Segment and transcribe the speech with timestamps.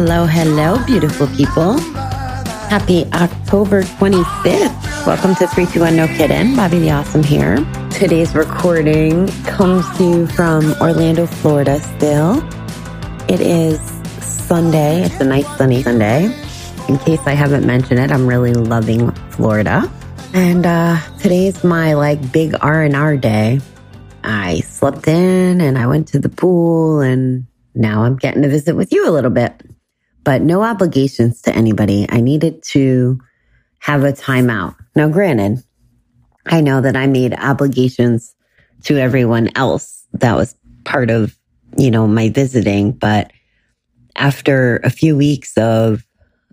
[0.00, 1.76] Hello, hello, beautiful people.
[2.70, 5.04] Happy October 25th.
[5.04, 6.54] Welcome to 321 No Kiddin.
[6.54, 7.56] Bobby the Awesome here.
[7.90, 12.38] Today's recording comes to you from Orlando, Florida still.
[13.28, 13.80] It is
[14.22, 15.02] Sunday.
[15.02, 16.26] It's a nice sunny Sunday.
[16.88, 19.92] In case I haven't mentioned it, I'm really loving Florida.
[20.32, 23.60] And uh, today's my like big R&R day.
[24.22, 28.76] I slept in and I went to the pool and now I'm getting to visit
[28.76, 29.60] with you a little bit
[30.24, 32.06] but no obligations to anybody.
[32.08, 33.18] I needed to
[33.78, 34.76] have a timeout.
[34.94, 35.62] Now, granted,
[36.46, 38.34] I know that I made obligations
[38.84, 40.54] to everyone else that was
[40.84, 41.36] part of,
[41.76, 43.32] you know, my visiting, but
[44.16, 46.04] after a few weeks of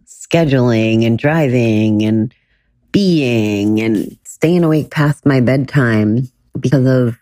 [0.05, 2.33] scheduling and driving and
[2.91, 7.17] being and staying awake past my bedtime because of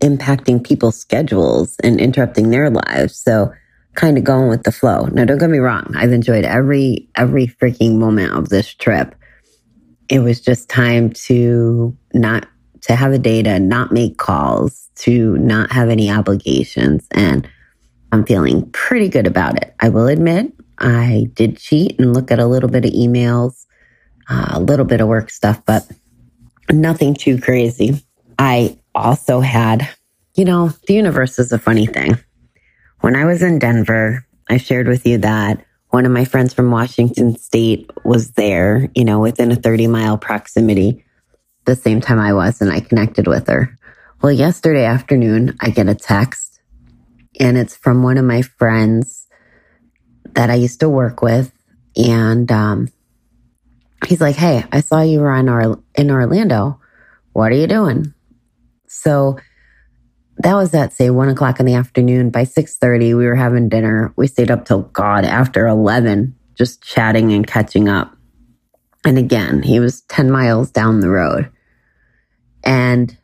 [0.00, 3.16] impacting people's schedules and interrupting their lives.
[3.16, 3.52] So
[3.94, 5.06] kind of going with the flow.
[5.06, 5.92] Now, don't get me wrong.
[5.94, 9.14] I've enjoyed every, every freaking moment of this trip.
[10.08, 12.48] It was just time to not,
[12.82, 17.06] to have a day to not make calls, to not have any obligations.
[17.10, 17.48] And
[18.12, 19.74] I'm feeling pretty good about it.
[19.80, 23.66] I will admit I did cheat and look at a little bit of emails,
[24.28, 25.86] uh, a little bit of work stuff, but
[26.70, 28.02] nothing too crazy.
[28.38, 29.88] I also had,
[30.34, 32.18] you know, the universe is a funny thing.
[33.02, 36.70] When I was in Denver, I shared with you that one of my friends from
[36.70, 41.04] Washington state was there, you know, within a 30 mile proximity
[41.64, 43.76] the same time I was, and I connected with her.
[44.22, 46.60] Well, yesterday afternoon, I get a text
[47.40, 49.26] and it's from one of my friends
[50.34, 51.52] that I used to work with.
[51.96, 52.88] And, um,
[54.06, 56.80] he's like, Hey, I saw you were in Orlando.
[57.32, 58.14] What are you doing?
[58.86, 59.38] So
[60.42, 62.30] that was at say one o'clock in the afternoon.
[62.30, 64.12] By six thirty, we were having dinner.
[64.16, 68.16] We stayed up till God after eleven, just chatting and catching up.
[69.04, 71.50] And again, he was ten miles down the road.
[72.64, 73.16] And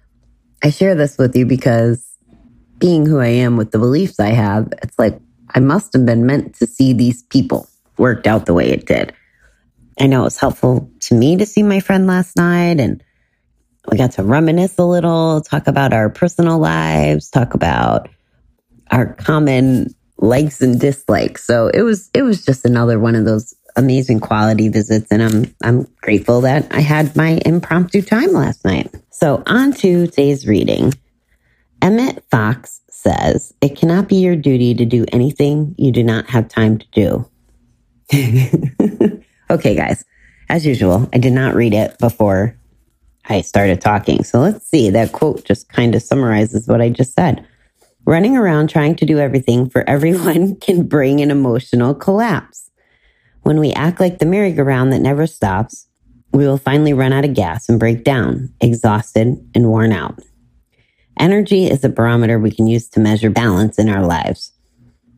[0.63, 2.05] I share this with you because
[2.79, 5.21] being who I am with the beliefs I have, it's like
[5.55, 9.13] I must have been meant to see these people worked out the way it did.
[10.01, 13.03] I know it was helpful to me to see my friend last night and
[13.91, 18.09] we got to reminisce a little, talk about our personal lives, talk about
[18.91, 21.45] our common likes and dislikes.
[21.45, 25.55] So it was it was just another one of those amazing quality visits and I'm
[25.63, 28.93] I'm grateful that I had my impromptu time last night.
[29.11, 30.95] So on to today's reading.
[31.81, 36.49] Emmett Fox says, "It cannot be your duty to do anything you do not have
[36.49, 37.31] time to do."
[39.51, 40.05] okay, guys.
[40.49, 42.58] As usual, I did not read it before
[43.29, 44.25] I started talking.
[44.25, 44.91] So let's see.
[44.91, 47.47] That quote just kind of summarizes what I just said.
[48.07, 52.71] Running around trying to do everything for everyone can bring an emotional collapse.
[53.43, 55.89] When we act like the merry-go-round that never stops,
[56.33, 60.19] we will finally run out of gas and break down, exhausted and worn out.
[61.19, 64.53] Energy is a barometer we can use to measure balance in our lives.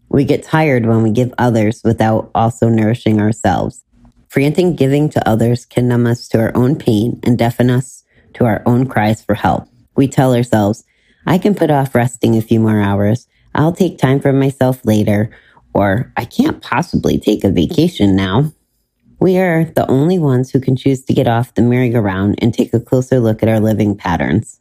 [0.08, 3.84] We get tired when we give others without also nourishing ourselves.
[4.30, 8.04] Frantic giving to others can numb us to our own pain and deafen us
[8.34, 9.66] to our own cries for help.
[9.96, 10.84] We tell ourselves,
[11.26, 13.26] I can put off resting a few more hours.
[13.56, 15.30] I'll take time for myself later,
[15.74, 18.52] or I can't possibly take a vacation now.
[19.18, 22.72] We are the only ones who can choose to get off the merry-go-round and take
[22.72, 24.60] a closer look at our living patterns.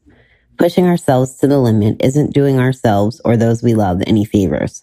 [0.58, 4.82] Pushing ourselves to the limit isn't doing ourselves or those we love any favors.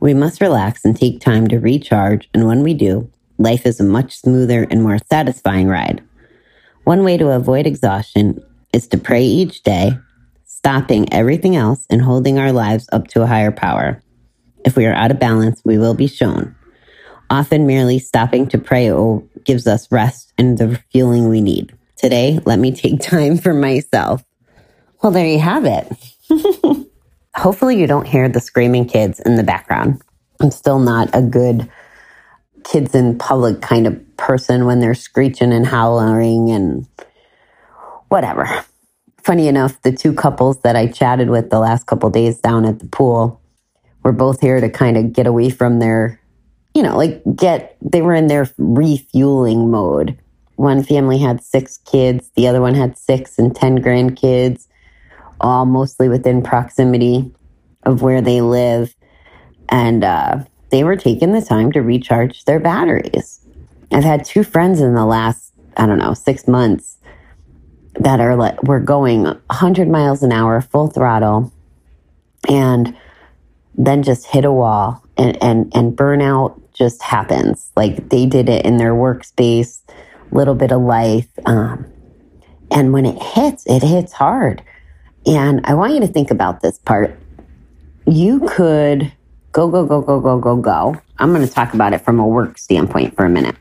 [0.00, 3.84] We must relax and take time to recharge, and when we do, life is a
[3.84, 6.02] much smoother and more satisfying ride.
[6.84, 9.92] One way to avoid exhaustion is to pray each day,
[10.44, 14.02] stopping everything else and holding our lives up to a higher power.
[14.64, 16.54] If we are out of balance, we will be shown.
[17.30, 18.90] Often merely stopping to pray
[19.44, 21.76] gives us rest and the feeling we need.
[21.96, 24.24] Today, let me take time for myself.
[25.02, 25.92] Well, there you have it.
[27.36, 30.02] Hopefully, you don't hear the screaming kids in the background.
[30.40, 31.70] I'm still not a good
[32.68, 36.86] kids in public kind of person when they're screeching and howling and
[38.08, 38.46] whatever.
[39.22, 42.78] Funny enough, the two couples that I chatted with the last couple days down at
[42.78, 43.40] the pool
[44.02, 46.20] were both here to kind of get away from their,
[46.74, 50.18] you know, like get, they were in their refueling mode.
[50.56, 54.66] One family had six kids, the other one had six and 10 grandkids,
[55.40, 57.32] all mostly within proximity
[57.84, 58.94] of where they live.
[59.68, 63.40] And, uh, they were taking the time to recharge their batteries.
[63.90, 66.98] I've had two friends in the last, I don't know, six months
[67.98, 71.52] that are like, we're going 100 miles an hour, full throttle,
[72.48, 72.96] and
[73.76, 77.72] then just hit a wall and, and, and burnout just happens.
[77.76, 79.80] Like they did it in their workspace,
[80.30, 81.28] little bit of life.
[81.46, 81.86] Um,
[82.70, 84.62] and when it hits, it hits hard.
[85.26, 87.18] And I want you to think about this part.
[88.06, 89.12] You could
[89.52, 91.00] go, go, go, go, go, go, go.
[91.18, 93.56] I'm going to talk about it from a work standpoint for a minute.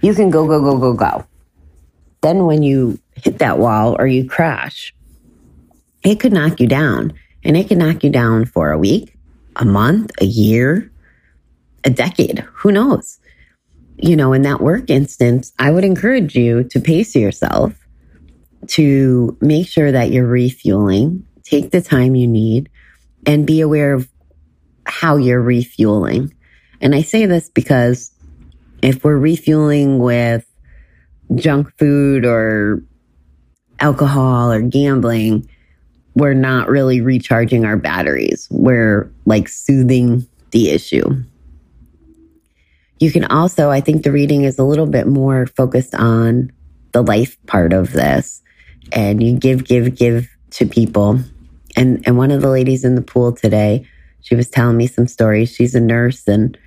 [0.00, 1.26] You can go, go, go, go, go.
[2.20, 4.94] Then when you hit that wall or you crash,
[6.02, 7.12] it could knock you down.
[7.42, 9.14] And it can knock you down for a week,
[9.56, 10.90] a month, a year,
[11.84, 12.38] a decade.
[12.54, 13.18] Who knows?
[13.96, 17.74] You know, in that work instance, I would encourage you to pace yourself
[18.68, 22.70] to make sure that you're refueling, take the time you need,
[23.26, 24.08] and be aware of
[24.86, 26.34] how you're refueling.
[26.80, 28.10] And I say this because
[28.82, 30.44] if we're refueling with
[31.34, 32.82] junk food or
[33.80, 35.48] alcohol or gambling,
[36.14, 38.46] we're not really recharging our batteries.
[38.50, 41.24] We're like soothing the issue.
[43.00, 46.52] You can also, I think the reading is a little bit more focused on
[46.92, 48.42] the life part of this.
[48.92, 51.20] And you give, give, give to people.
[51.76, 53.88] And, and one of the ladies in the pool today,
[54.24, 55.54] she was telling me some stories.
[55.54, 56.58] She's a nurse and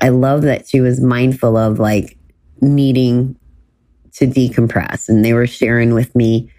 [0.00, 2.18] I love that she was mindful of like
[2.60, 3.36] needing
[4.14, 5.08] to decompress.
[5.08, 6.50] And they were sharing with me,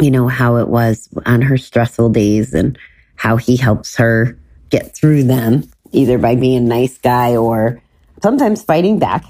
[0.00, 2.78] you know, how it was on her stressful days and
[3.16, 4.38] how he helps her
[4.70, 7.82] get through them, either by being a nice guy or
[8.22, 9.24] sometimes fighting back.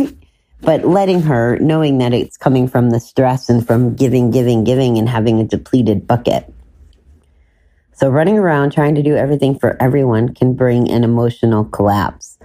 [0.60, 4.98] but letting her, knowing that it's coming from the stress and from giving, giving, giving,
[4.98, 6.52] and having a depleted bucket.
[7.94, 12.38] So running around trying to do everything for everyone can bring an emotional collapse.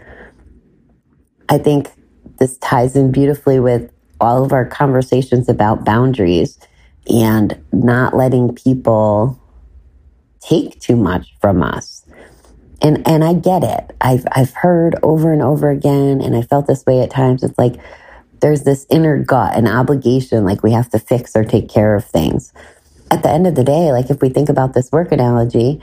[1.50, 1.92] I think
[2.38, 3.92] this ties in beautifully with
[4.22, 6.60] all of our conversations about boundaries
[7.08, 9.42] and not letting people
[10.40, 12.06] take too much from us.
[12.82, 13.96] And and I get it.
[14.00, 17.44] I've I've heard over and over again and I felt this way at times.
[17.44, 17.76] It's like
[18.40, 22.06] there's this inner gut, an obligation like we have to fix or take care of
[22.06, 22.54] things
[23.12, 25.82] at the end of the day, like if we think about this work analogy,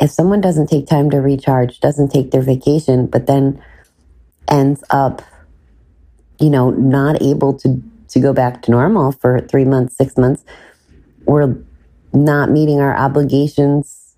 [0.00, 3.62] if someone doesn't take time to recharge, doesn't take their vacation, but then
[4.48, 5.22] ends up,
[6.40, 10.44] you know, not able to, to go back to normal for three months, six months,
[11.24, 11.56] we're
[12.12, 14.16] not meeting our obligations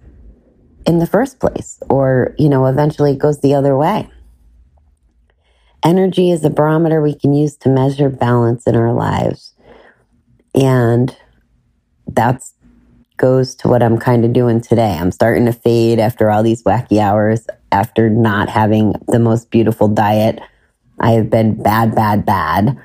[0.87, 4.09] in the first place, or, you know, eventually it goes the other way.
[5.83, 9.55] Energy is a barometer we can use to measure balance in our lives.
[10.55, 11.15] And
[12.15, 12.55] that's
[13.17, 14.97] goes to what I'm kind of doing today.
[14.99, 19.89] I'm starting to fade after all these wacky hours, after not having the most beautiful
[19.89, 20.41] diet.
[20.99, 22.77] I have been bad, bad, bad.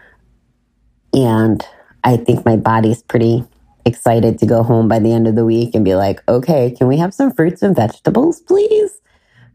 [1.14, 1.66] And
[2.04, 3.44] I think my body's pretty
[3.86, 6.88] excited to go home by the end of the week and be like, okay, can
[6.88, 9.02] we have some fruits and vegetables, please?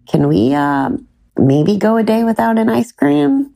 [0.09, 0.91] Can we uh,
[1.39, 3.55] maybe go a day without an ice cream?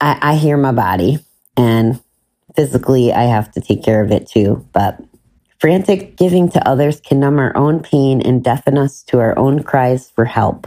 [0.00, 1.18] I, I hear my body
[1.56, 2.00] and
[2.54, 4.66] physically, I have to take care of it too.
[4.72, 5.00] But
[5.58, 9.62] frantic giving to others can numb our own pain and deafen us to our own
[9.62, 10.66] cries for help.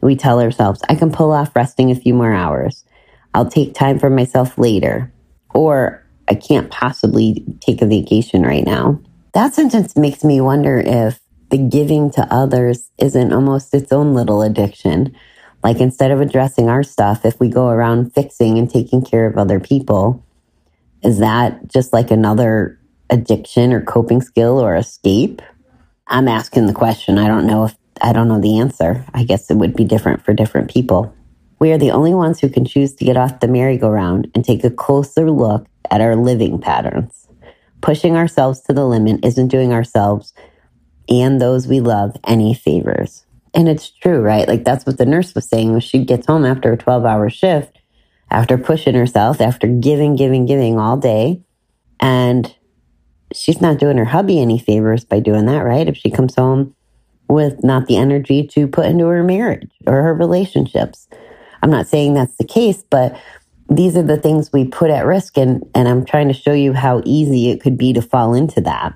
[0.00, 2.84] We tell ourselves, I can pull off resting a few more hours.
[3.32, 5.12] I'll take time for myself later.
[5.54, 9.00] Or I can't possibly take a vacation right now.
[9.32, 14.42] That sentence makes me wonder if the giving to others isn't almost its own little
[14.42, 15.14] addiction.
[15.62, 19.38] Like instead of addressing our stuff, if we go around fixing and taking care of
[19.38, 20.24] other people,
[21.04, 22.80] is that just like another
[23.10, 25.42] addiction or coping skill or escape?
[26.06, 27.18] I'm asking the question.
[27.18, 29.04] I don't know if I don't know the answer.
[29.14, 31.14] I guess it would be different for different people.
[31.60, 34.64] We are the only ones who can choose to get off the merry-go-round and take
[34.64, 37.28] a closer look at our living patterns.
[37.80, 40.34] Pushing ourselves to the limit isn't doing ourselves
[41.08, 43.24] and those we love any favors.
[43.52, 44.48] And it's true, right?
[44.48, 47.30] Like that's what the nurse was saying when she gets home after a 12 hour
[47.30, 47.73] shift
[48.34, 51.40] after pushing herself, after giving, giving, giving all day.
[52.00, 52.52] And
[53.32, 55.86] she's not doing her hubby any favors by doing that, right?
[55.86, 56.74] If she comes home
[57.28, 61.06] with not the energy to put into her marriage or her relationships.
[61.62, 63.16] I'm not saying that's the case, but
[63.70, 65.38] these are the things we put at risk.
[65.38, 68.60] And, and I'm trying to show you how easy it could be to fall into
[68.62, 68.94] that.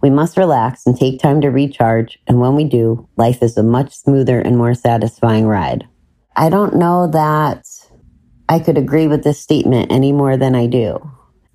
[0.00, 2.18] We must relax and take time to recharge.
[2.26, 5.86] And when we do, life is a much smoother and more satisfying ride.
[6.34, 7.66] I don't know that
[8.54, 11.10] I could agree with this statement any more than I do.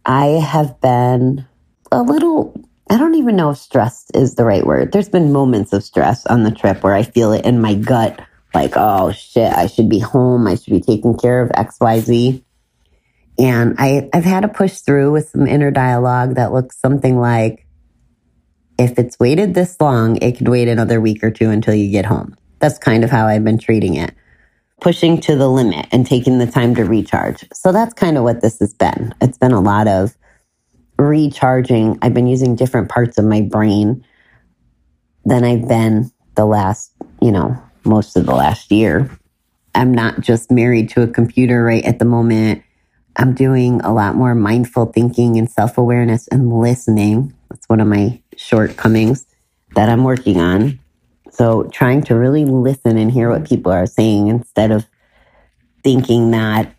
[0.05, 1.47] I have been
[1.93, 4.91] a little, I don't even know if stressed is the right word.
[4.91, 8.19] There's been moments of stress on the trip where I feel it in my gut,
[8.53, 10.45] like, oh shit, I should be home.
[10.45, 12.43] I should be taking care of XYZ.
[13.37, 17.65] And I, I've had to push through with some inner dialogue that looks something like,
[18.77, 22.05] if it's waited this long, it could wait another week or two until you get
[22.05, 22.35] home.
[22.59, 24.13] That's kind of how I've been treating it.
[24.81, 27.45] Pushing to the limit and taking the time to recharge.
[27.53, 29.13] So that's kind of what this has been.
[29.21, 30.15] It's been a lot of
[30.97, 31.97] recharging.
[32.01, 34.05] I've been using different parts of my brain
[35.25, 39.09] than I've been the last, you know, most of the last year.
[39.75, 42.63] I'm not just married to a computer right at the moment.
[43.15, 47.33] I'm doing a lot more mindful thinking and self awareness and listening.
[47.49, 49.25] That's one of my shortcomings
[49.75, 50.79] that I'm working on.
[51.31, 54.85] So, trying to really listen and hear what people are saying instead of
[55.83, 56.73] thinking that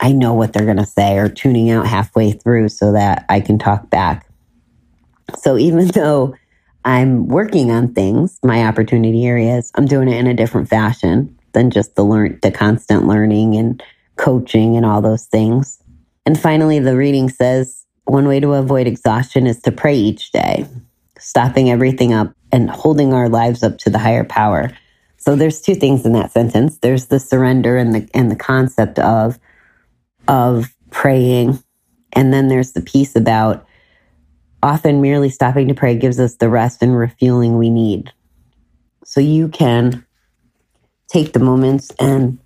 [0.00, 3.40] I know what they're going to say or tuning out halfway through so that I
[3.40, 4.28] can talk back.
[5.38, 6.34] So, even though
[6.84, 11.70] I'm working on things, my opportunity areas, I'm doing it in a different fashion than
[11.70, 13.82] just the learn the constant learning and
[14.16, 15.82] coaching and all those things.
[16.24, 20.66] And finally, the reading says one way to avoid exhaustion is to pray each day,
[21.18, 24.70] stopping everything up and holding our lives up to the higher power.
[25.16, 26.78] So there's two things in that sentence.
[26.78, 29.38] There's the surrender and the and the concept of
[30.26, 31.62] of praying.
[32.12, 33.66] And then there's the piece about
[34.62, 38.12] often merely stopping to pray gives us the rest and refueling we need.
[39.04, 40.04] So you can
[41.08, 42.38] take the moments and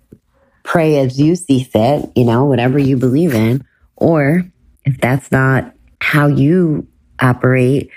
[0.63, 3.65] pray as you see fit, you know, whatever you believe in.
[3.95, 4.43] Or
[4.85, 6.87] if that's not how you
[7.19, 7.89] operate,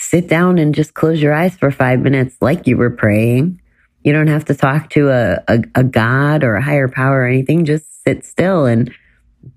[0.00, 3.60] sit down and just close your eyes for five minutes like you were praying.
[4.04, 7.26] You don't have to talk to a, a, a God or a higher power or
[7.26, 7.64] anything.
[7.64, 8.94] Just sit still and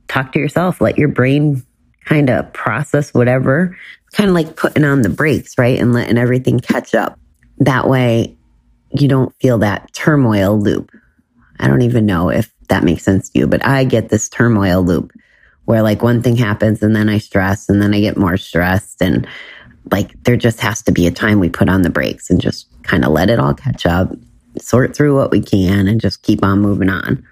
[0.08, 0.82] talk to yourself.
[0.82, 1.64] Let your brain
[2.06, 3.78] kind of process whatever.
[4.14, 5.80] Kind of like putting on the brakes, right?
[5.80, 7.20] And letting everything catch up.
[7.60, 8.36] That way
[8.90, 10.92] you don't feel that turmoil loop.
[11.60, 14.82] I don't even know if that makes sense to you, but I get this turmoil
[14.82, 15.14] loop
[15.66, 19.04] where like one thing happens and then I stress and then I get more stressed.
[19.04, 19.28] And
[19.90, 22.68] like there just has to be a time we put on the brakes and just
[22.84, 24.12] kind of let it all catch up,
[24.60, 27.26] sort through what we can and just keep on moving on.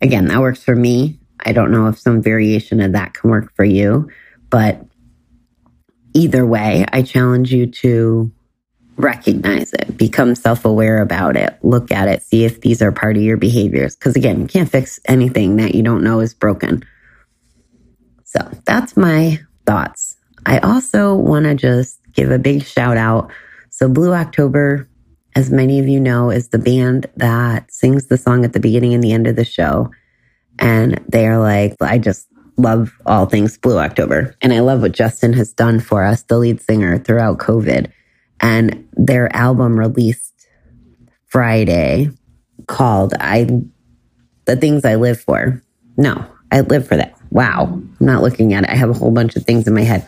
[0.00, 1.18] Again, that works for me.
[1.40, 4.08] I don't know if some variation of that can work for you,
[4.50, 4.80] but
[6.14, 8.32] either way, I challenge you to
[8.96, 13.16] recognize it, become self aware about it, look at it, see if these are part
[13.16, 13.96] of your behaviors.
[13.96, 16.84] Because again, you can't fix anything that you don't know is broken.
[18.24, 20.16] So that's my thoughts.
[20.46, 23.30] I also want to just give a big shout out.
[23.70, 24.88] So, Blue October,
[25.34, 28.94] as many of you know, is the band that sings the song at the beginning
[28.94, 29.90] and the end of the show.
[30.58, 34.36] And they are like, I just love all things Blue October.
[34.40, 37.90] And I love what Justin has done for us, the lead singer, throughout COVID
[38.44, 40.48] and their album released
[41.26, 42.10] Friday
[42.66, 43.62] called I
[44.44, 45.62] The Things I Live For.
[45.96, 47.14] No, I live for that.
[47.30, 47.64] Wow.
[47.64, 48.70] I'm not looking at it.
[48.70, 50.06] I have a whole bunch of things in my head.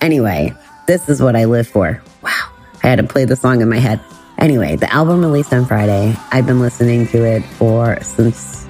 [0.00, 0.54] Anyway,
[0.86, 2.02] this is what I live for.
[2.22, 2.50] Wow.
[2.82, 4.00] I had to play the song in my head.
[4.38, 6.14] Anyway, the album released on Friday.
[6.30, 8.66] I've been listening to it for since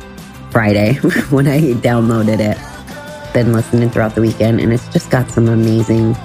[0.50, 0.94] Friday
[1.30, 3.32] when I downloaded it.
[3.32, 6.16] Been listening throughout the weekend and it's just got some amazing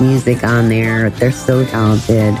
[0.00, 1.10] music on there.
[1.10, 2.34] They're so talented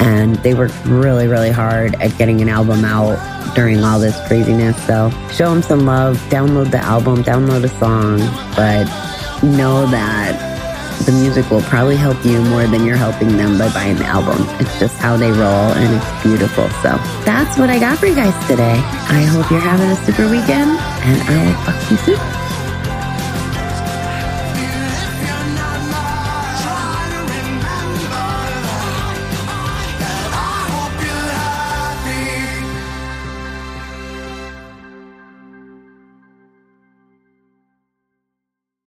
[0.00, 4.76] and they worked really, really hard at getting an album out during all this craziness.
[4.86, 8.18] So show them some love, download the album, download a song,
[8.56, 8.84] but
[9.44, 10.51] know that
[11.04, 14.46] the music will probably help you more than you're helping them by buying the album.
[14.60, 16.68] It's just how they roll and it's beautiful.
[16.82, 18.78] So that's what I got for you guys today.
[19.08, 22.41] I hope you're having a super weekend and I will talk to you soon.